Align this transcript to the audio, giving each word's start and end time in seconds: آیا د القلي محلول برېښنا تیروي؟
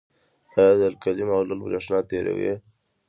آیا 0.57 0.73
د 0.79 0.81
القلي 0.89 1.23
محلول 1.29 1.59
برېښنا 1.65 1.99
تیروي؟ 2.09 2.53